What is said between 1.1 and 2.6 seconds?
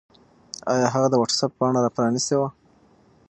د وټس-اپ پاڼه پرانستې وه؟